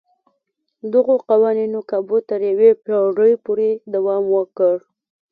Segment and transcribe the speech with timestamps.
[0.93, 4.75] دغو قوانینو کابو تر یوې پېړۍ پورې دوام وکړ.